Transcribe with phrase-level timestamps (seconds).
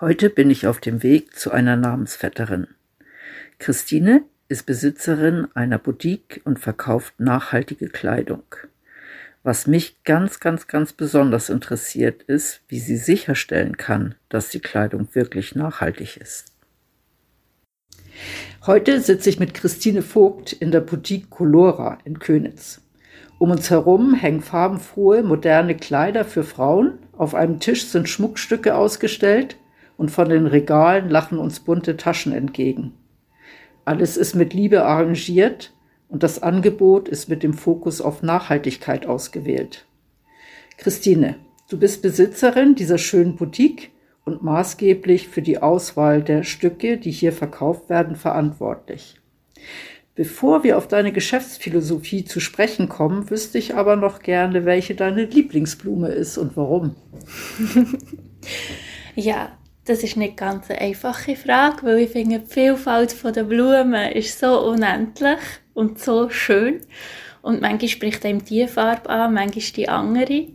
[0.00, 2.68] Heute bin ich auf dem Weg zu einer Namensvetterin.
[3.58, 8.44] Christine ist Besitzerin einer Boutique und verkauft nachhaltige Kleidung.
[9.42, 15.06] Was mich ganz, ganz, ganz besonders interessiert ist, wie sie sicherstellen kann, dass die Kleidung
[15.12, 16.46] wirklich nachhaltig ist.
[18.64, 22.80] Heute sitze ich mit Christine Vogt in der Boutique Colora in Könitz.
[23.38, 26.98] Um uns herum hängen farbenfrohe, moderne Kleider für Frauen.
[27.12, 29.56] Auf einem Tisch sind Schmuckstücke ausgestellt
[30.00, 32.94] und von den Regalen lachen uns bunte Taschen entgegen.
[33.84, 35.74] Alles ist mit Liebe arrangiert
[36.08, 39.84] und das Angebot ist mit dem Fokus auf Nachhaltigkeit ausgewählt.
[40.78, 41.36] Christine,
[41.68, 43.90] du bist Besitzerin dieser schönen Boutique
[44.24, 49.20] und maßgeblich für die Auswahl der Stücke, die hier verkauft werden, verantwortlich.
[50.14, 55.26] Bevor wir auf deine Geschäftsphilosophie zu sprechen kommen, wüsste ich aber noch gerne, welche deine
[55.26, 56.94] Lieblingsblume ist und warum.
[59.14, 59.50] ja,
[59.84, 64.38] das ist nicht ganz eine einfache Frage, weil ich finde, die Vielfalt der Blumen ist
[64.38, 65.38] so unendlich
[65.74, 66.80] und so schön.
[67.42, 70.48] Und manchmal spricht einem die Farbe an, manchmal die andere.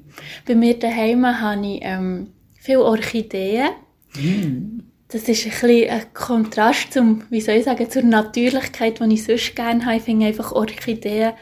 [0.47, 3.69] Bei mir daheim habe ich ähm, viele Orchideen.
[4.15, 4.83] Mm.
[5.07, 9.23] Das ist ein, bisschen ein Kontrast zum, wie soll ich sagen, zur Natürlichkeit, die ich
[9.23, 9.97] sonst gerne habe.
[9.97, 11.33] Ich finde einfach Orchideen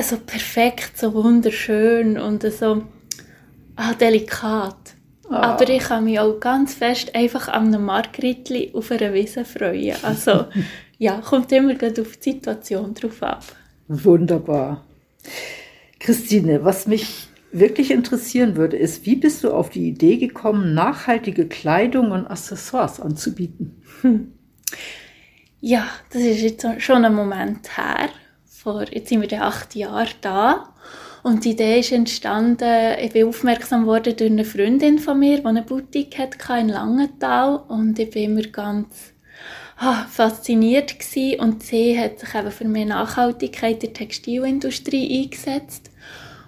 [0.00, 2.82] so perfekt, so wunderschön und so
[3.76, 4.95] ah, delikat.
[5.28, 5.54] Ah.
[5.54, 9.96] Aber ich kann mich auch ganz fest einfach an einem Margritli auf einer Wiese freuen.
[10.02, 10.46] Also,
[10.98, 13.44] ja, kommt immer gut auf die Situation drauf ab.
[13.88, 14.84] Wunderbar.
[15.98, 21.46] Christine, was mich wirklich interessieren würde, ist, wie bist du auf die Idee gekommen, nachhaltige
[21.46, 23.82] Kleidung und Accessoires anzubieten?
[24.02, 24.32] Hm.
[25.60, 28.10] Ja, das ist jetzt schon ein Moment her.
[28.44, 30.74] Vor, jetzt sind wir acht Jahre da.
[31.26, 35.44] Und die Idee ist entstanden, ich bin aufmerksam worden durch eine Freundin von mir, die
[35.44, 37.64] eine Boutique hatte in Langenthal.
[37.66, 39.12] Und ich war immer ganz
[39.76, 41.40] ah, fasziniert gewesen.
[41.40, 45.90] Und sie hat sich eben für mehr Nachhaltigkeit in der Textilindustrie eingesetzt.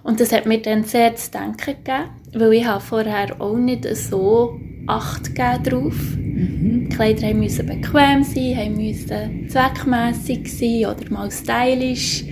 [0.01, 3.85] Und das hat mir dann sehr zu denken gegeben, weil ich habe vorher auch nicht
[3.97, 4.57] so
[4.87, 6.15] Acht drauf.
[6.15, 6.87] Mhm.
[6.89, 12.23] Die Kleider mussten bequem sein, mussten zweckmässig sein oder mal stylisch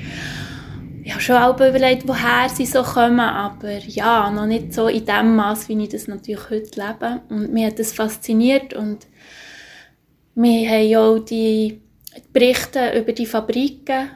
[1.08, 5.06] ich habe schon auch überlegt, woher sie so kommen, aber ja, noch nicht so in
[5.06, 7.22] dem Maß, wie ich das natürlich heute lebe.
[7.30, 9.08] Und mir hat das fasziniert und
[10.36, 11.80] wir haben ja auch die
[12.34, 14.10] Berichte über die Fabriken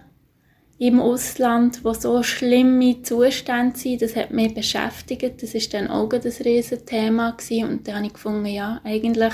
[0.79, 5.41] im Ausland, wo so schlimme Zustände sind, das hat mich beschäftigt.
[5.41, 7.69] Das ist dann auch ein Riesenthema gewesen.
[7.69, 9.33] und da habe ich gefunden, ja, eigentlich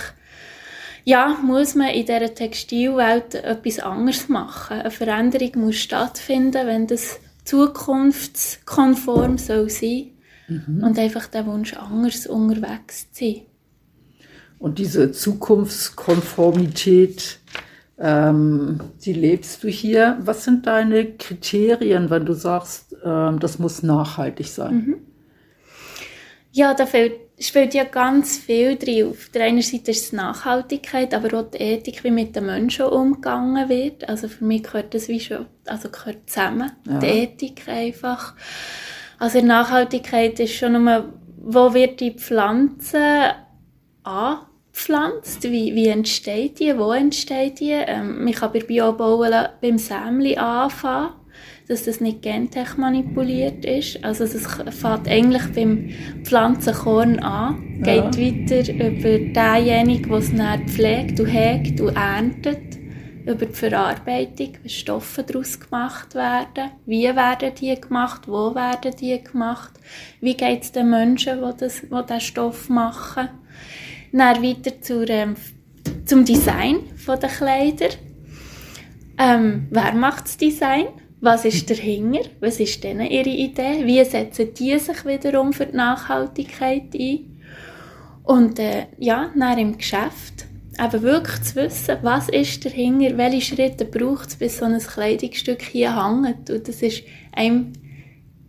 [1.05, 4.79] ja, muss man in dieser Textilwelt etwas anderes machen.
[4.79, 10.11] Eine Veränderung muss stattfinden, wenn das zukunftskonform soll sein
[10.47, 10.83] mhm.
[10.83, 13.41] und einfach der Wunsch, anders unterwegs zu sein.
[14.59, 17.39] Und diese Zukunftskonformität,
[17.99, 20.17] ähm, die lebst du hier.
[20.19, 24.75] Was sind deine Kriterien, wenn du sagst, ähm, das muss nachhaltig sein?
[24.75, 24.95] Mhm.
[26.51, 29.09] Ja, da fällt, spielt ja ganz viel drin.
[29.11, 32.85] Auf der einen Seite ist es Nachhaltigkeit, aber auch die Ethik, wie mit den Menschen
[32.85, 34.07] umgegangen wird.
[34.09, 36.71] Also für mich gehört das wie schon, also gehört zusammen.
[36.87, 36.99] Ja.
[36.99, 38.35] Die Ethik einfach.
[39.19, 43.35] Also Nachhaltigkeit ist schon nur, wo wird die Pflanze
[44.03, 45.43] angepflanzt?
[45.43, 46.77] Wie, wie entsteht die?
[46.77, 47.71] Wo entsteht die?
[47.71, 51.13] Ähm, man kann bei Biobauen beim Sämli anfangen
[51.67, 54.03] dass das nicht gentech manipuliert ist.
[54.03, 55.89] Also es fängt eigentlich beim
[56.23, 58.05] Pflanzenkorn an, geht ja.
[58.05, 62.77] weiter über denjenigen, der es dann pflegt und hegt und erntet,
[63.27, 69.21] über die Verarbeitung, wie Stoffe daraus gemacht werden, wie werden die gemacht, wo werden die
[69.21, 69.73] gemacht,
[70.21, 73.27] wie geht es den Menschen, die, das, die diesen Stoff machen.
[74.13, 75.35] Dann weiter zur, ähm,
[76.05, 77.89] zum Design der Kleider.
[79.19, 80.87] Ähm, wer macht das Design?
[81.19, 82.29] Was ist dahinter?
[82.39, 83.85] Was ist denn ihre Idee?
[83.85, 87.41] Wie setzen die sich wiederum für die Nachhaltigkeit ein?
[88.23, 90.45] Und äh, ja, dann im Geschäft
[90.79, 95.61] eben wirklich zu wissen, was ist dahinter, welche Schritte braucht es, bis so ein Kleidungsstück
[95.63, 96.49] hier hängt.
[96.49, 97.73] Und das ist einem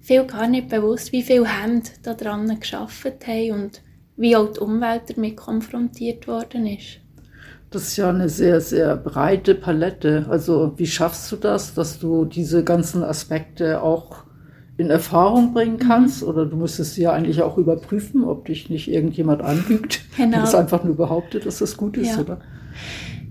[0.00, 3.82] viel gar nicht bewusst, wie viele Hände da dran geschafft haben und
[4.16, 7.00] wie auch die Umwelt damit konfrontiert worden ist.
[7.70, 10.26] Das ist ja eine sehr, sehr breite Palette.
[10.30, 14.24] Also wie schaffst du das, dass du diese ganzen Aspekte auch
[14.78, 15.88] in Erfahrung bringen mhm.
[15.88, 16.22] kannst?
[16.22, 20.40] Oder du müsstest ja eigentlich auch überprüfen, ob dich nicht irgendjemand anlügt, genau.
[20.40, 22.20] das einfach nur behauptet, dass das gut ist, ja.
[22.20, 22.40] oder?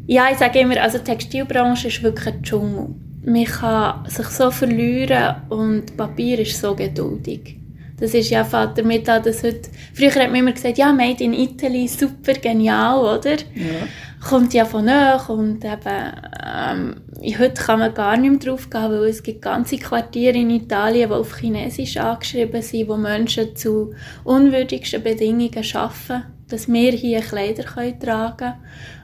[0.06, 2.90] Ja, ich sage immer, also die Textilbranche ist wirklich ein Dschungel.
[3.26, 7.60] Man kann sich so verlieren und Papier ist so geduldig.
[8.00, 11.24] Das ist ja Vater mit an, dass heute, früher hat man immer gesagt, ja, Made
[11.24, 13.32] in Italy, super genial, oder?
[13.32, 13.88] Ja.
[14.30, 16.12] Kommt ja von euch und eben,
[16.46, 16.96] ähm,
[17.40, 21.10] heute kann man gar nicht mehr drauf gehen, weil es gibt ganze Quartiere in Italien,
[21.10, 27.64] die auf Chinesisch angeschrieben sind, wo Menschen zu unwürdigsten Bedingungen arbeiten, dass wir hier Kleider
[27.64, 28.54] können tragen können.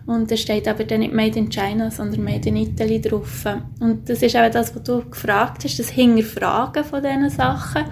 [0.06, 3.46] Und da steht aber dann nicht Made in China, sondern Made in Italy drauf.
[3.80, 7.86] Und das ist auch das, was du gefragt hast, das Hinterfragen von diesen Sachen.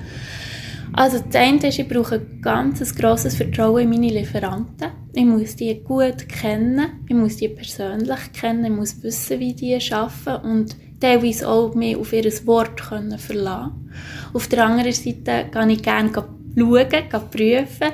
[0.94, 4.90] Also das eine ist, ich brauche ein ganz grosses Vertrauen in meine Lieferanten.
[5.14, 9.80] Ich muss die gut kennen, ich muss die persönlich kennen, ich muss wissen, wie die
[9.92, 13.90] arbeiten und teilweise auch mehr auf ihr Wort können verlassen
[14.34, 17.92] Auf der anderen Seite kann ich gerne schauen, prüfen.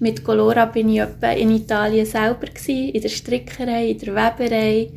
[0.00, 1.02] Mit Colora bin ich
[1.36, 4.90] in Italien selber, gewesen, in der Strickerei, in der Weberei.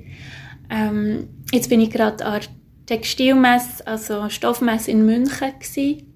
[0.69, 6.10] Ähm, jetzt bin ich gerade an der Textilmesse, also Stoffmesse in München gewesen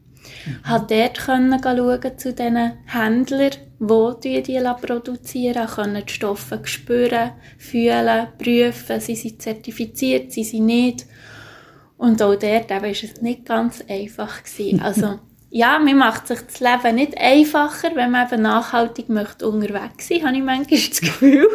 [0.46, 0.64] Mhm.
[0.64, 7.32] Hat dort können schauen zu diesen Händlern, wo die die produzieren, können die Stoffe spüren,
[7.58, 11.06] fühlen, prüfen, sie sind zertifiziert, sie sind nicht.
[11.98, 14.82] Und auch dort war es nicht ganz einfach gewesen.
[14.84, 15.20] Also,
[15.50, 20.26] ja, mir macht sich das Leben nicht einfacher, wenn man eben nachhaltig möchte unterwegs sein,
[20.26, 21.48] habe ich manchmal das Gefühl.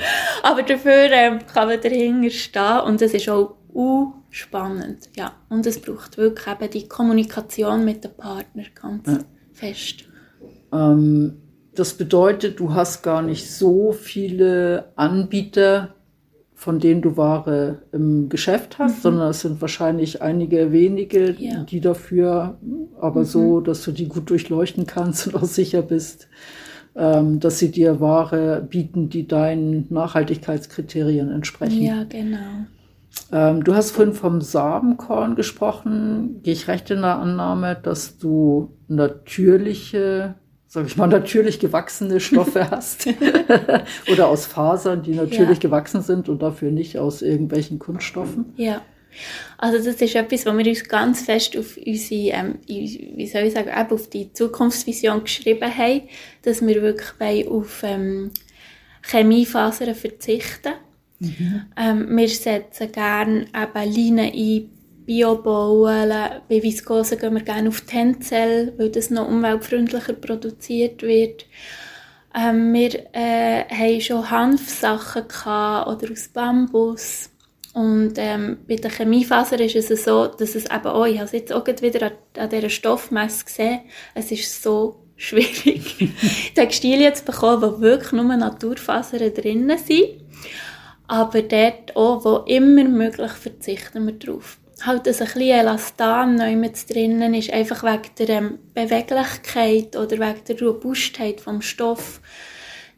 [0.42, 5.10] Aber dafür ähm, kann man dahinter stehen und es ist auch uh, spannend.
[5.14, 5.34] Ja.
[5.48, 9.18] Und es braucht wirklich eben die Kommunikation mit dem Partner ganz ja.
[9.52, 10.04] fest.
[10.72, 11.34] Ähm,
[11.74, 15.94] das bedeutet, du hast gar nicht so viele Anbieter,
[16.54, 19.02] von denen du Ware im Geschäft hast, mhm.
[19.02, 21.64] sondern es sind wahrscheinlich einige wenige, ja.
[21.64, 22.58] die dafür,
[23.00, 23.26] aber mhm.
[23.26, 26.28] so, dass du die gut durchleuchten kannst und auch sicher bist,
[26.94, 31.82] ähm, dass sie dir Ware bieten, die deinen Nachhaltigkeitskriterien entsprechen.
[31.82, 32.66] Ja, genau.
[33.32, 36.40] Ähm, du hast vorhin vom Samenkorn gesprochen.
[36.42, 40.34] Gehe ich recht in der Annahme, dass du natürliche,
[40.66, 43.06] sag ich mal, natürlich gewachsene Stoffe hast?
[44.12, 45.68] Oder aus Fasern, die natürlich ja.
[45.68, 48.52] gewachsen sind und dafür nicht aus irgendwelchen Kunststoffen?
[48.56, 48.82] Ja.
[49.58, 53.52] Also das ist etwas, was wir uns ganz fest auf unsere, ähm, wie soll ich
[53.52, 56.02] sagen, auf die Zukunftsvision geschrieben haben,
[56.42, 58.30] dass wir wirklich auf ähm,
[59.02, 60.72] Chemiefasern verzichten
[61.22, 61.62] Mhm.
[61.76, 64.70] Ähm, wir setzen gerne eben Leinen ein,
[65.04, 66.10] Biobauen,
[66.48, 71.46] bei Viskose gehen wir gerne auf Tencel, weil das noch umweltfreundlicher produziert wird.
[72.34, 77.30] Ähm, wir äh, haben schon Hanfsachen oder aus Bambus.
[77.74, 81.32] Und ähm, bei der Chemiefaser ist es so, dass es eben auch, ich habe es
[81.32, 83.80] jetzt auch wieder an, an dieser Stoffmesse gesehen,
[84.14, 86.10] es ist so schwierig,
[86.54, 90.21] Textilien zu bekommen, wo wirklich nur Naturfasern drinnen sind.
[91.12, 94.56] Aber dort auch, wo immer möglich, verzichten wir drauf.
[94.80, 100.12] Halt, dass ein bisschen Elastan noch immer drinnen ist, einfach wegen der ähm, Beweglichkeit oder
[100.12, 102.22] wegen der Robustheit vom Stoff.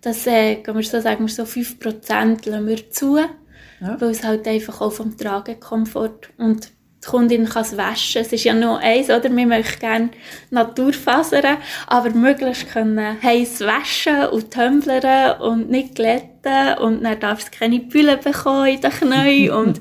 [0.01, 4.01] Das, äh, kann man so sagen, so 5% lassen wir zu, ja.
[4.01, 6.69] weil es halt einfach auch vom Tragekomfort und
[7.05, 8.23] die Kundin kann es waschen.
[8.23, 9.25] Es ist ja nur eins, oder?
[9.25, 10.11] Wir möchten gerne
[10.51, 17.51] Naturfasern, aber möglichst können heiß waschen und tumblern und nicht glätten und dann darf es
[17.51, 19.81] keine Bülle bekommen in den Knien und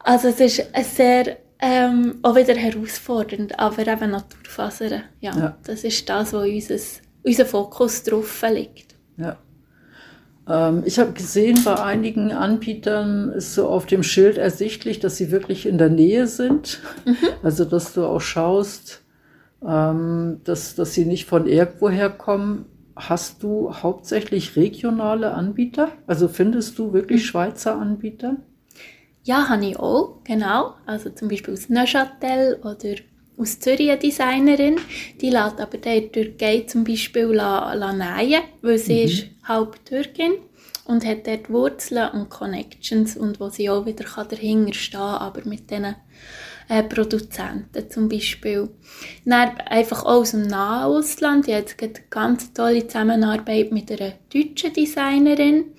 [0.00, 5.58] also es ist sehr ähm, auch wieder herausfordernd, aber eben Naturfasern, ja, ja.
[5.64, 6.76] das ist das, wo unser,
[7.22, 8.96] unser Fokus drauf liegt.
[9.16, 9.38] Ja.
[10.48, 15.30] Ähm, ich habe gesehen, bei einigen Anbietern ist so auf dem Schild ersichtlich, dass sie
[15.30, 16.80] wirklich in der Nähe sind.
[17.04, 17.16] Mhm.
[17.42, 19.02] Also, dass du auch schaust,
[19.66, 22.66] ähm, dass, dass sie nicht von irgendwoher kommen.
[22.94, 25.88] Hast du hauptsächlich regionale Anbieter?
[26.06, 27.26] Also findest du wirklich mhm.
[27.26, 28.36] Schweizer Anbieter?
[29.24, 30.74] Ja, habe ich auch, genau.
[30.84, 32.96] Also zum Beispiel aus Neuchâtel oder
[33.42, 34.76] aus Zürich eine Designerin.
[35.20, 39.04] Die lässt aber der Türkei zum Beispiel la, la nähen, weil sie mhm.
[39.04, 40.32] ist halb Türkin
[40.84, 45.42] und hat dort Wurzeln und Connections und wo sie auch wieder kann dahinter stehen aber
[45.44, 45.96] mit diesen
[46.68, 48.68] äh, Produzenten zum Beispiel.
[49.24, 51.48] Dann einfach auch aus dem nahen Ausland.
[51.48, 55.72] Ich jetzt eine ganz tolle Zusammenarbeit mit einer deutschen Designerin,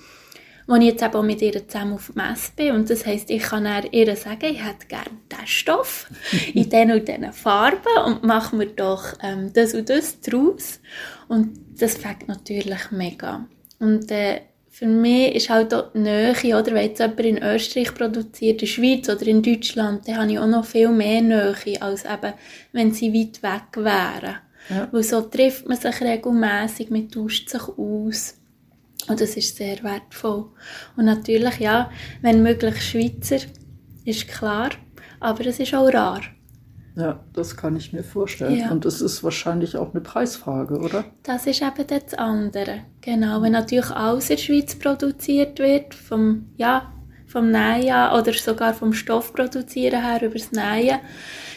[0.68, 2.72] wo ich jetzt eben auch mit ihr zusammen auf dem Messe bin.
[2.72, 6.08] Und das heisst, ich kann ihr sagen, ich hätte gerne den Stoff
[6.54, 10.80] in den und diesen Farben und machen wir doch ähm, das und das draus.
[11.28, 13.48] Und das fängt natürlich mega.
[13.80, 14.42] Und äh,
[14.74, 18.58] für mich ist halt auch die Nähe, oder wenn jetzt jemand in Österreich produziert, in
[18.58, 22.34] der Schweiz oder in Deutschland, dann habe ich auch noch viel mehr Nähe, als eben,
[22.72, 24.38] wenn sie weit weg wären.
[24.70, 24.88] Ja.
[24.92, 28.36] Weil so trifft man sich regelmäßig, man tauscht sich aus.
[29.08, 30.52] Und das ist sehr wertvoll.
[30.96, 31.90] Und natürlich, ja,
[32.22, 33.40] wenn möglich Schweizer,
[34.06, 34.70] ist klar,
[35.20, 36.22] aber es ist auch rar.
[36.96, 38.60] Ja, das kann ich mir vorstellen.
[38.60, 38.72] Ja.
[38.72, 41.06] Und es ist wahrscheinlich auch eine Preisfrage, oder?
[41.24, 42.82] Das ist eben das andere.
[43.02, 46.94] Genau, wenn natürlich alles in der Schweiz produziert wird, vom, ja,
[47.26, 51.00] vom Nähen oder sogar vom Stoff produzieren her über das Nähen,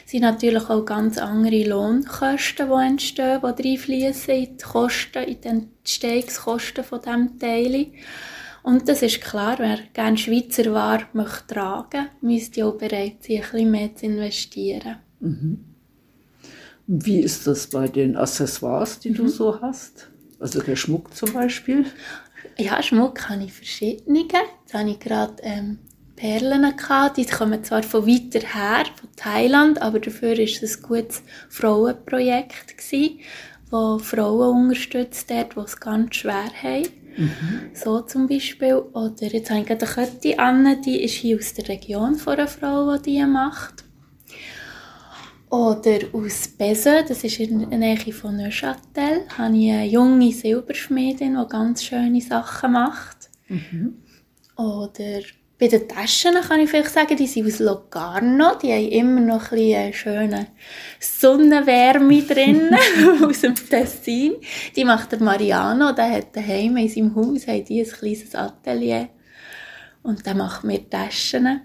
[0.06, 5.48] sind natürlich auch ganz andere Lohnkosten, die entstehen, die reinfließen in die Kosten, in die
[5.48, 7.86] Entstehungskosten von diesem Teil.
[8.62, 13.42] Und das ist klar, wer gerne Schweizer Ware möchte tragen, müsste auch bereit sein, ein
[13.42, 14.96] bisschen mehr zu investieren.
[15.20, 15.64] Mhm.
[16.86, 19.14] Wie ist das bei den Accessoires, die mhm.
[19.14, 20.08] du so hast?
[20.38, 21.84] Also der Schmuck zum Beispiel?
[22.58, 24.20] Ja, Schmuck habe ich verschiedene.
[24.20, 25.78] Jetzt habe ich gerade ähm,
[26.16, 27.18] Perlen gehabt.
[27.18, 32.78] Die kommen zwar von weiter her, von Thailand, aber dafür war es ein gutes Frauenprojekt
[32.78, 33.20] gewesen,
[33.70, 36.88] wo Frauen unterstützt dort, die es ganz schwer haben.
[37.16, 37.70] Mhm.
[37.75, 38.75] So zum Beispiel.
[38.75, 42.35] Oder jetzt habe ich gerade eine Kette an, die ist hier aus der Region von
[42.35, 43.85] einer Frau, die die macht.
[45.49, 51.38] Oder aus Besen, das ist in der Nähe von Neuchâtel, habe ich eine junge Silberschmiedin,
[51.40, 53.30] die ganz schöne Sachen macht.
[53.49, 54.02] Mhm.
[54.56, 55.20] Oder
[55.58, 58.58] bei den Taschen kann ich vielleicht sagen, die sind aus Locarno.
[58.62, 60.46] Die haben immer noch ein bisschen schöne
[61.00, 62.76] Sonnenwärme drin,
[63.25, 64.34] aus dem Tessin.
[64.75, 69.08] Die macht der Mariano, der hat daheim in seinem Haus hat die ein kleines Atelier.
[70.02, 71.62] Und der macht mir Taschen.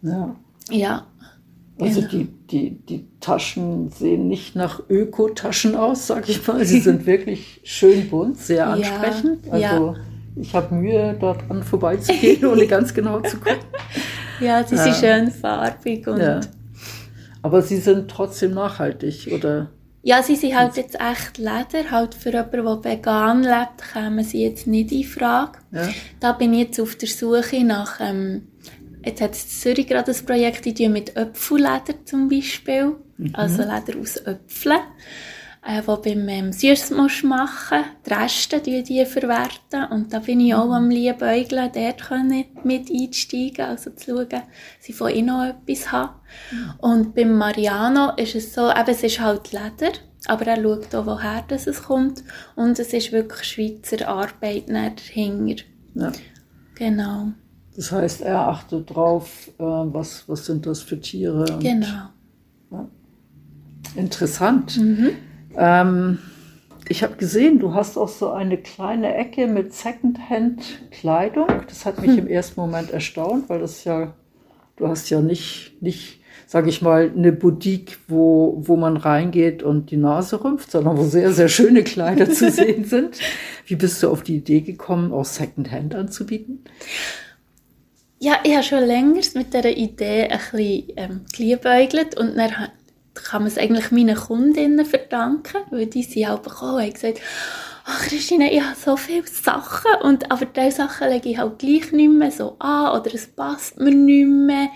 [0.00, 0.36] Ja.
[0.70, 1.06] Ja.
[1.78, 2.10] Also genau.
[2.10, 6.64] die, die, die Taschen sehen nicht nach Ökotaschen aus, sag ich mal.
[6.64, 9.44] Sie sind wirklich schön bunt, sehr ansprechend.
[9.44, 9.94] Ja, also ja
[10.36, 13.58] ich habe Mühe, dort an vorbeizugehen, ohne ganz genau zu gucken.
[14.40, 14.94] Ja, sie sind ja.
[14.94, 16.06] schön farbig.
[16.06, 16.40] Und ja.
[17.42, 19.70] Aber sie sind trotzdem nachhaltig, oder?
[20.02, 21.90] Ja, sie sind halt jetzt echt Leder.
[21.90, 25.58] Halt für jemanden, der vegan lebt, kommen sie jetzt nicht in Frage.
[25.72, 25.88] Ja.
[26.20, 28.00] Da bin ich jetzt auf der Suche nach...
[28.00, 28.48] Ähm,
[29.04, 32.96] jetzt hat Zürich gerade ein Projekt, die mit Öpfelleder zum Beispiel.
[33.16, 33.30] Mhm.
[33.32, 34.80] Also Leder aus Äpfeln
[35.66, 36.90] äh, die beim ähm, Süß
[37.24, 39.84] machen Die Reste die, die verwerten.
[39.90, 44.88] Und da bin ich auch am Liebäugeln, dort können mit einsteigen, also zu schauen, dass
[44.88, 46.12] ich von ihnen noch etwas habe.
[46.52, 46.72] Mhm.
[46.78, 49.92] Und beim Mariano ist es so, eben, es ist halt Leder,
[50.26, 52.22] aber er schaut auch, woher das es kommt.
[52.54, 55.64] Und es ist wirklich Schweizer Arbeit dahinter.
[55.94, 56.12] Ja.
[56.76, 57.28] Genau.
[57.74, 61.58] Das heißt, er achtet drauf, äh, was, was sind das für Tiere.
[61.60, 62.08] genau.
[62.70, 62.88] Ja.
[63.96, 64.78] Interessant.
[64.78, 65.10] Mhm.
[65.56, 66.18] Ähm,
[66.88, 71.48] ich habe gesehen, du hast auch so eine kleine Ecke mit Secondhand-Kleidung.
[71.66, 72.18] Das hat mich hm.
[72.18, 74.14] im ersten Moment erstaunt, weil das ja,
[74.76, 79.90] du hast ja nicht, nicht, sage ich mal, eine Boutique, wo, wo man reingeht und
[79.90, 83.18] die Nase rümpft, sondern wo sehr, sehr schöne Kleider zu sehen sind.
[83.66, 86.64] Wie bist du auf die Idee gekommen, auch Secondhand anzubieten?
[88.18, 92.52] Ja, ich habe schon länger mit dieser Idee ein bisschen ähm, geliebäugelt und dann
[93.14, 97.20] kann man es eigentlich meinen Kundinnen verdanken, weil die sind auch gekommen und gesagt,
[97.84, 101.92] ach Christine, ich habe so viele Sachen, und, aber diese Sachen lege ich halt gleich
[101.92, 104.68] nicht mehr so an oder es passt mir nicht mehr.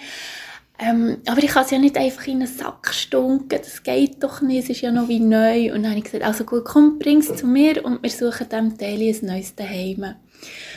[0.78, 4.40] Ähm, aber ich kann es ja nicht einfach in einen Sack stunken, das geht doch
[4.40, 5.74] nicht, es ist ja noch wie neu.
[5.74, 8.48] Und dann habe ich gesagt, also gut, komm, bring es zu mir und wir suchen
[8.48, 10.14] dem Teil ein neues Daheim.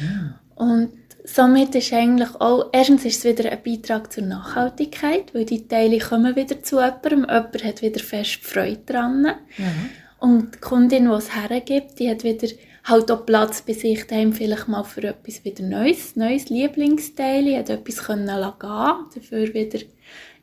[0.02, 0.40] Ja.
[0.56, 0.92] Und
[1.24, 6.00] somit ist eigentlich auch, erstens ist es wieder ein Beitrag zur Nachhaltigkeit, weil die Teile
[6.00, 9.22] kommen wieder zu jemandem, jemand hat wieder fest Freude dran.
[9.58, 9.89] Mhm.
[10.20, 12.48] Und die Kundin, die es hergibt, die hat wieder
[12.86, 17.70] halt auch Platz bei sich daheim vielleicht mal für etwas wieder Neues, neues Lieblingsteil, hat
[17.70, 19.80] etwas können gehen, dafür wieder,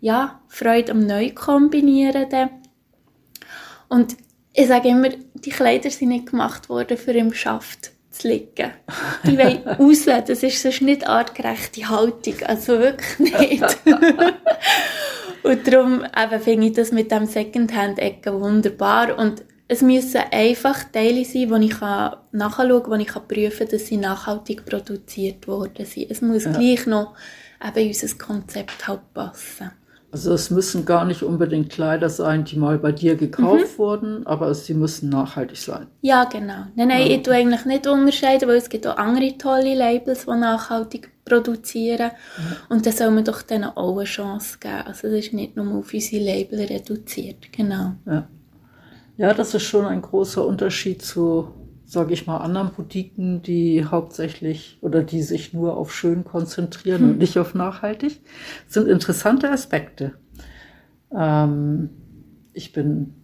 [0.00, 2.50] ja, Freude am Neu kombinieren.
[3.88, 4.16] Und
[4.52, 8.72] ich sage immer, die Kleider sind nicht gemacht worden für im Schaft zu liegen.
[9.24, 13.62] Die wollen raus, das ist sonst nicht artgerechte Haltung, also wirklich nicht.
[15.42, 16.04] und darum
[16.42, 21.80] finde ich das mit dem Secondhand-Ecken wunderbar und es müssen einfach Teile sein, wo ich
[22.32, 26.10] nachschauen kann, wo ich prüfen kann, dass sie nachhaltig produziert worden sind.
[26.10, 26.50] Es muss ja.
[26.50, 27.14] gleich noch
[27.64, 29.70] eben in unser Konzept halt passen.
[30.12, 33.78] Also es müssen gar nicht unbedingt Kleider sein, die mal bei dir gekauft mhm.
[33.78, 35.86] wurden, aber sie müssen nachhaltig sein.
[36.00, 36.66] Ja, genau.
[36.74, 37.16] Nein, nein, ja.
[37.16, 42.10] ich tue eigentlich nicht unterscheiden, weil es gibt auch andere tolle Labels, die nachhaltig produzieren.
[42.10, 42.56] Mhm.
[42.74, 44.82] Und dann soll man doch denen auch eine Chance geben.
[44.84, 47.52] Also das ist nicht nur auf unsere Label reduziert.
[47.52, 47.92] Genau.
[48.06, 48.28] Ja.
[49.16, 51.54] ja, das ist schon ein großer Unterschied zu
[51.90, 57.10] sage ich mal, anderen Boutiquen, die hauptsächlich oder die sich nur auf schön konzentrieren hm.
[57.10, 58.20] und nicht auf nachhaltig,
[58.68, 60.14] sind interessante Aspekte.
[61.12, 61.90] Ähm,
[62.52, 63.14] ich bin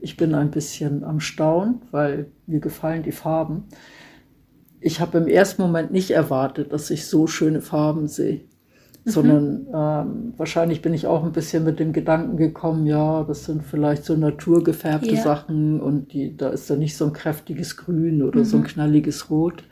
[0.00, 3.64] ich bin ein bisschen am Staunen, weil mir gefallen die Farben.
[4.80, 8.42] Ich habe im ersten Moment nicht erwartet, dass ich so schöne Farben sehe.
[9.08, 9.12] Mhm.
[9.12, 13.64] sondern ähm, wahrscheinlich bin ich auch ein bisschen mit dem Gedanken gekommen, ja, das sind
[13.64, 15.22] vielleicht so naturgefärbte yeah.
[15.22, 18.44] Sachen und die, da ist da nicht so ein kräftiges Grün oder mhm.
[18.44, 18.66] so ein mhm.
[18.66, 19.64] knalliges Rot.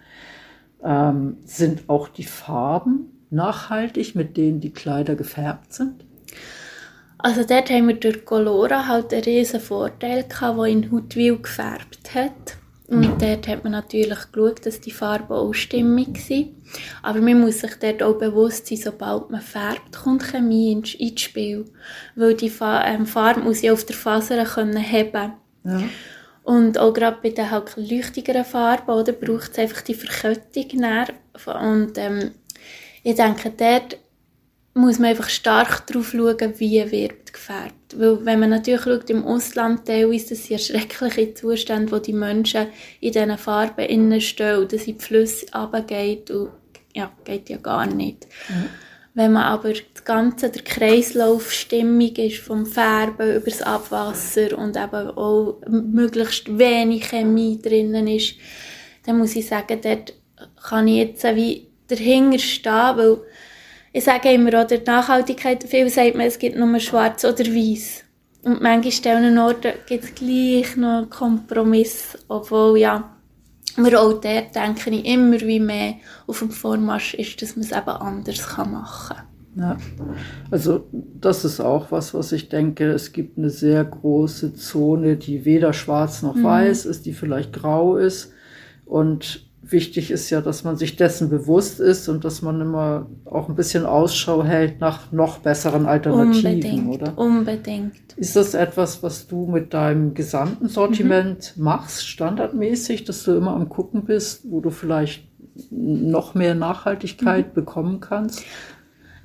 [0.83, 6.05] Ähm, sind auch die Farben nachhaltig, mit denen die Kleider gefärbt sind?
[7.19, 12.15] Also dort haben wir durch Colora halt einen riesen Vorteil gehabt, der in Hutwil gefärbt
[12.15, 12.59] hat.
[12.89, 16.55] Und dort hat man natürlich geschaut, dass die Farben auch stimmig sind.
[17.03, 21.21] Aber man muss sich dort auch bewusst sein, sobald man färbt, kommt Chemie ins, ins
[21.21, 21.65] Spiel.
[22.15, 25.33] Weil die Fa ähm, Farbe muss ja auf der Faser können heben
[25.65, 25.83] ja.
[26.45, 30.81] Und auch gerade bei den halt leuchtigeren Farben oder, braucht es einfach die Verkettung.
[31.61, 32.31] Und ähm,
[33.03, 33.99] ich denke, dort
[34.77, 37.99] muss man einfach stark darauf schauen, wie wird gefärbt.
[37.99, 42.67] Weil wenn man natürlich schaut, im Ausland teilweise, das sind schreckliche Zustände, wo die Menschen
[43.01, 46.51] in diesen Farben innen stehen, dass in die Flüsse runtergeht und
[46.95, 48.27] ja, geht ja gar nicht.
[48.49, 48.69] Mhm.
[49.15, 54.77] Wenn man aber das Ganze, der Kreislauf stimmig ist, vom Färben über das Abwasser und
[54.77, 58.35] eben auch möglichst wenig Chemie drinnen ist,
[59.07, 60.13] dann muss ich sagen, dort
[60.69, 63.19] kann ich jetzt wie dahinter stehen, weil
[63.97, 68.05] ich sage immer, oder Nachhaltigkeit, viel sagt man, es gibt nur schwarz oder weiß.
[68.43, 73.17] Und manchmal stellen Orten gibt es gleich noch einen Kompromiss, obwohl, ja,
[73.79, 75.95] wir auch dort, denke ich, immer wie mehr
[76.27, 79.27] auf dem Vormarsch ist, dass man es eben anders machen kann.
[79.59, 79.79] Ja,
[80.51, 82.91] also das ist auch was, was ich denke.
[82.91, 86.45] Es gibt eine sehr große Zone, die weder schwarz noch mhm.
[86.45, 88.35] weiß ist, die vielleicht grau ist.
[88.85, 93.49] Und wichtig ist ja, dass man sich dessen bewusst ist und dass man immer auch
[93.49, 97.19] ein bisschen Ausschau hält nach noch besseren Alternativen, unbedingt, oder?
[97.19, 97.95] Unbedingt.
[98.17, 101.65] Ist das etwas, was du mit deinem gesamten Sortiment mhm.
[101.65, 105.27] machst, standardmäßig, dass du immer am Gucken bist, wo du vielleicht
[105.71, 107.55] noch mehr Nachhaltigkeit mhm.
[107.55, 108.45] bekommen kannst?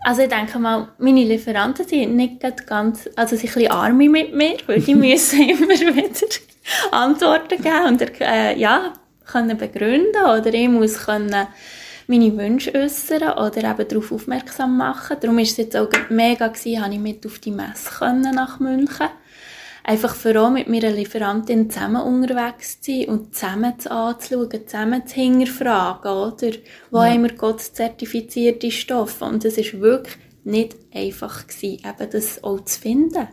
[0.04, 4.36] Also ich denke mal, meine Lieferanten sind nicht ganz, also sind ein bisschen arme mit
[4.36, 6.12] mir, weil die müssen immer wieder
[6.91, 8.93] Antworten geben und äh, ja,
[9.31, 11.47] können begründen oder ich muss können
[12.07, 15.17] meine Wünsche äußern oder eben darauf aufmerksam machen.
[15.19, 18.59] Darum war es jetzt auch mega gewesen, habe ich mit auf die Messe können nach
[18.59, 19.07] München.
[19.83, 25.07] Einfach für auch mit meiner Lieferantin zusammen unterwegs zu sein und zusammen zu anzuschauen, zusammen
[25.07, 26.51] zu hinterfragen, oder?
[26.91, 27.05] Wo ja.
[27.09, 29.25] haben wir Gott zertifizierte Stoffe?
[29.25, 33.27] Und es war wirklich nicht einfach gewesen, eben das auch zu finden.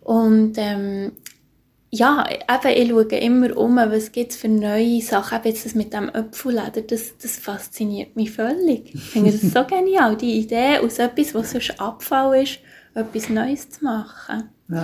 [0.00, 1.12] Und ähm,
[1.98, 5.38] ja, eben, ich schaue immer um, was gibt es für neue Sachen.
[5.38, 8.94] Eben jetzt das mit dem Öpfelleder, das, das fasziniert mich völlig.
[8.94, 12.58] Ich finde das so genial, die Idee, aus etwas, was sonst Abfall ist,
[12.94, 14.50] etwas Neues zu machen.
[14.68, 14.82] Ja.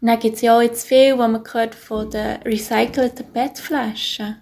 [0.00, 4.36] Und dann gibt es ja auch jetzt viel, was man gehört von den recycelten PET-Flaschen.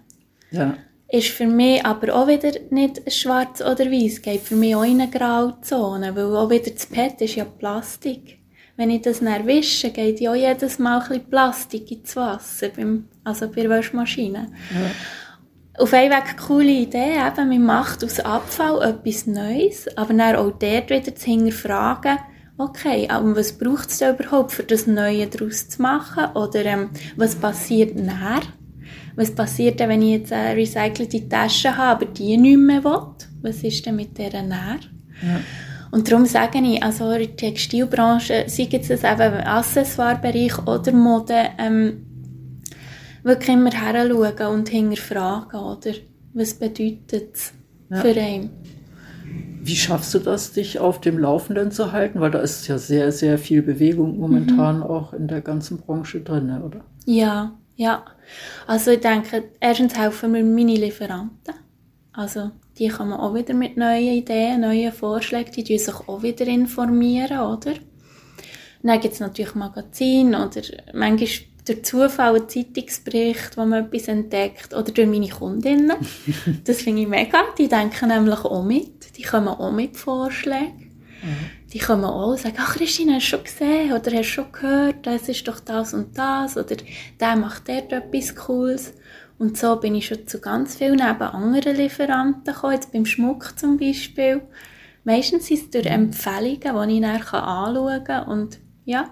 [0.51, 0.77] Ja.
[1.07, 4.99] Ist für mich aber auch wieder nicht schwarz oder weiß, geht für mich auch in
[4.99, 8.42] eine Grauzone, weil auch wieder das PET ist ja Plastik
[8.75, 13.05] wenn ich das dann wische, geht ja jedes Mal ein bisschen Plastik ins Wasser, beim,
[13.23, 14.47] also bei der Waschmaschine.
[14.73, 15.81] Ja.
[15.81, 20.35] Auf einen Weg eine coole Idee, eben, man macht aus Abfall etwas Neues, aber dann
[20.35, 22.17] auch dort wieder zu hinterfragen,
[22.57, 26.35] okay, aber was braucht es denn überhaupt, für das Neue daraus zu machen?
[26.35, 28.41] Oder ähm, was passiert nachher?
[29.15, 33.07] Was passiert denn, wenn ich jetzt eine recycelte Tasche habe, aber die nicht mehr will?
[33.41, 34.79] Was ist denn mit der nachher?
[35.21, 35.39] Ja.
[35.93, 42.07] Und darum sage ich, also in der Textilbranche, sei es eben Accessoire-Bereich oder Mode, ähm,
[43.21, 45.91] wirklich immer heranschauen und hinterfragen, oder?
[46.33, 47.53] Was bedeutet es
[47.91, 47.97] ja.
[47.97, 48.49] für einen?
[49.61, 52.19] Wie schaffst du das, dich auf dem Laufenden zu halten?
[52.21, 54.83] Weil da ist ja sehr, sehr viel Bewegung momentan mhm.
[54.83, 56.81] auch in der ganzen Branche drin, oder?
[57.05, 58.03] Ja, ja.
[58.65, 61.53] Also ich denke, erstens helfen mir meine Lieferanten.
[62.13, 66.21] Also die kann man auch wieder mit neuen Ideen, neuen Vorschlägen, die tun sich auch
[66.23, 67.73] wieder informieren, oder?
[68.83, 70.61] dann gibt es natürlich Magazine oder
[70.93, 71.29] manchmal
[71.65, 75.93] durch Zufall ein Zeitungsbericht, wo man etwas entdeckt, oder durch meine Kundinnen.
[76.65, 77.41] Das finde ich mega.
[77.57, 79.17] Die denken nämlich auch mit.
[79.17, 80.91] Die kommen auch mit Vorschlägen.
[81.23, 81.69] Mhm.
[81.71, 84.51] die kommen auch und sagen, ach Christine, hast du schon gesehen oder hast du schon
[84.51, 86.75] gehört, das ist doch das und das oder
[87.19, 88.93] der macht dort etwas Cooles.
[89.37, 93.57] Und so bin ich schon zu ganz vielen neben anderen Lieferanten gekommen, jetzt beim Schmuck
[93.57, 94.41] zum Beispiel.
[95.03, 99.09] Meistens sind es durch Empfehlungen, die ich dann anschauen kann und ja,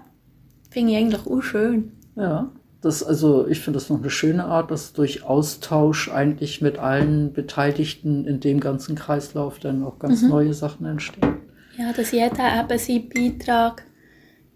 [0.70, 1.92] finde ich eigentlich auch schön.
[2.16, 6.80] Ja, das, also ich finde das noch eine schöne Art, dass durch Austausch eigentlich mit
[6.80, 10.30] allen Beteiligten in dem ganzen Kreislauf dann auch ganz mhm.
[10.30, 11.38] neue Sachen entstehen.
[11.78, 13.84] Ja, dass jeder eben seinen Beitrag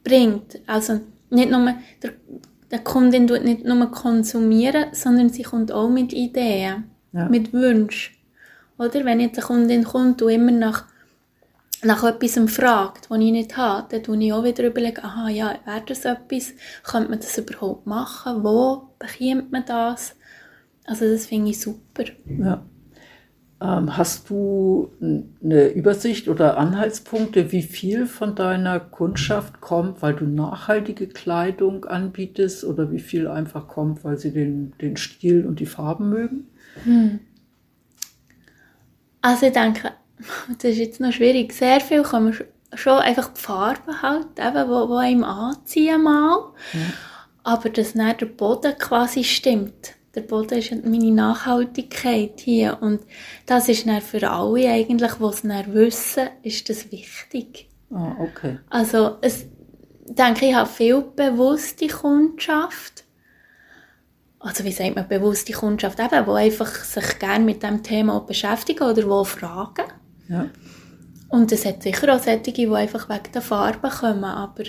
[0.03, 0.59] bringt.
[0.65, 2.13] Also nicht nur, der,
[2.71, 7.29] der Kundin tut nicht nur konsumieren, sondern sie kommt auch mit Ideen, ja.
[7.29, 8.15] mit Wünschen.
[8.77, 10.85] Oder wenn jetzt eine Kundin kommt und immer nach
[11.83, 15.55] nach etwas fragt, das ich nicht habe, dann tue ich auch wieder überlegen, aha, ja,
[15.65, 20.15] wäre das etwas, könnte man das überhaupt machen, wo bekommt man das?
[20.85, 22.05] Also das finde ich super.
[22.25, 22.65] Ja.
[23.61, 30.25] Ähm, hast du eine Übersicht oder Anhaltspunkte, wie viel von deiner Kundschaft kommt, weil du
[30.25, 35.65] nachhaltige Kleidung anbietest oder wie viel einfach kommt, weil sie den, den Stil und die
[35.65, 36.47] Farben mögen?
[36.83, 37.19] Hm.
[39.21, 39.93] Also ich denke,
[40.47, 41.53] das ist jetzt noch schwierig.
[41.53, 42.33] Sehr viel kann man
[42.73, 46.51] schon einfach die Farben halt, eben, wo, wo einem anziehen mal.
[46.73, 46.79] Ja.
[47.43, 49.94] Aber dass dann der Boden quasi stimmt.
[50.15, 52.77] Der Boden ist meine Nachhaltigkeit hier.
[52.81, 53.01] Und
[53.45, 57.67] das ist dann für alle eigentlich, die es dann wissen, ist das wichtig.
[57.91, 58.59] Ah, okay.
[58.69, 59.45] Also, es,
[60.07, 63.05] ich denke, ich habe viel bewusste Kundschaft
[64.45, 68.83] also wie sagt man, bewusste Kundschaft eben, die einfach sich gerne mit dem Thema beschäftigen
[68.83, 69.85] oder die fragen.
[70.29, 70.49] Ja.
[71.29, 74.63] Und es hat sicher auch solche, die einfach wegen der Farbe kommen, aber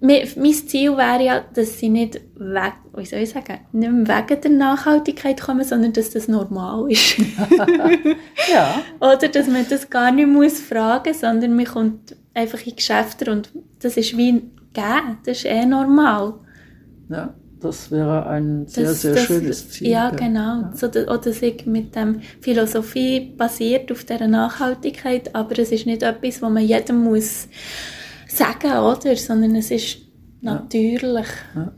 [0.00, 4.40] mein Ziel wäre ja, dass sie nicht weg, wie soll ich sagen, nicht mehr wegen
[4.40, 7.18] der Nachhaltigkeit kommen, sondern dass das normal ist.
[8.52, 8.80] ja.
[9.00, 13.50] Oder dass man das gar nicht muss fragen, sondern man kommt einfach in Geschäfte und
[13.80, 16.34] das ist wie ein Gehen, das ist eh normal.
[17.08, 17.34] Ja.
[17.60, 19.88] Das wäre ein sehr, das, sehr das, schönes Ziel.
[19.88, 20.60] Ja, genau.
[20.60, 20.72] Ja.
[20.74, 26.40] So, oder sich mit dem Philosophie basiert auf dieser Nachhaltigkeit, aber es ist nicht etwas,
[26.40, 27.48] was man jedem muss
[28.28, 29.16] sagen, oder?
[29.16, 29.98] Sondern es ist
[30.40, 31.26] natürlich.
[31.54, 31.72] Ja.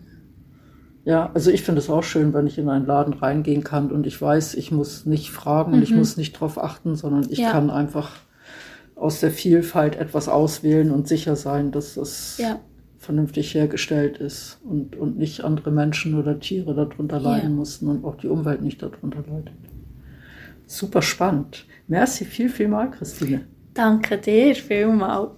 [1.05, 1.31] ja.
[1.33, 4.21] also ich finde es auch schön, wenn ich in einen Laden reingehen kann und ich
[4.21, 5.83] weiß, ich muss nicht fragen, mhm.
[5.83, 7.53] ich muss nicht darauf achten, sondern ich ja.
[7.53, 8.11] kann einfach
[8.95, 12.61] aus der Vielfalt etwas auswählen und sicher sein, dass das ja
[13.01, 17.57] vernünftig hergestellt ist und, und nicht andere Menschen oder Tiere darunter leiden ja.
[17.57, 19.55] mussten und auch die Umwelt nicht darunter leidet.
[20.67, 21.65] Super spannend.
[21.89, 23.47] Merci viel, viel mal, Christine.
[23.73, 25.31] Danke dir vielmal.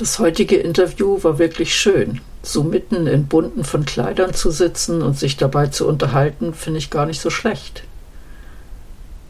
[0.00, 2.22] Das heutige Interview war wirklich schön.
[2.42, 6.88] So mitten in bunten von Kleidern zu sitzen und sich dabei zu unterhalten, finde ich
[6.88, 7.84] gar nicht so schlecht.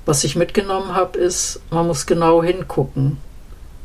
[0.06, 3.16] Was ich mitgenommen habe, ist, man muss genau hingucken,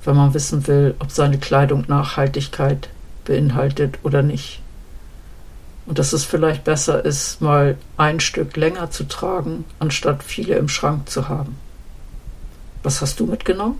[0.03, 2.87] wenn man wissen will, ob seine Kleidung Nachhaltigkeit
[3.25, 4.61] beinhaltet oder nicht.
[5.87, 10.69] Und dass es vielleicht besser ist, mal ein Stück länger zu tragen, anstatt viele im
[10.69, 11.57] Schrank zu haben.
[12.83, 13.79] Was hast du mitgenommen?